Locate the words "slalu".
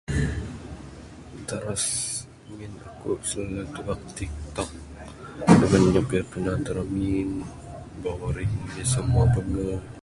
3.27-3.63